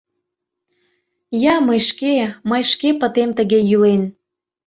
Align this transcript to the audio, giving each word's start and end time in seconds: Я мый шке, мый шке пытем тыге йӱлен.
Я 1.53 1.55
мый 1.67 1.79
шке, 1.89 2.15
мый 2.49 2.63
шке 2.71 2.89
пытем 2.99 3.29
тыге 3.37 3.59
йӱлен. 3.69 4.03